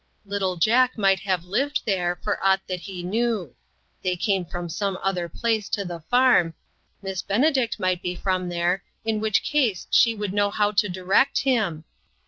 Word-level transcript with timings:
Little 0.25 0.55
Jack 0.55 0.97
might 0.97 1.19
have 1.19 1.43
lived 1.45 1.83
there, 1.85 2.19
for 2.23 2.43
aught 2.43 2.61
that 2.65 2.79
he 2.79 3.03
knew; 3.03 3.53
they 4.01 4.15
came 4.15 4.45
from 4.45 4.67
some 4.67 4.97
other 5.03 5.29
place 5.29 5.69
to 5.69 5.85
the 5.85 5.99
farm, 5.99 6.55
Miss 7.03 7.21
Benedict 7.21 7.79
might 7.79 8.01
be 8.01 8.15
from 8.15 8.49
there, 8.49 8.83
in 9.05 9.19
which 9.19 9.43
case 9.43 9.85
she 9.91 10.15
would 10.15 10.33
know 10.33 10.49
how 10.49 10.71
to 10.71 10.89
direct 10.89 11.37
him 11.41 11.83